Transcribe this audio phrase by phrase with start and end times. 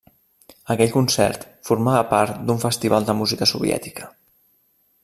[0.75, 4.13] Aquell concert formava part d’un festival de música soviètica.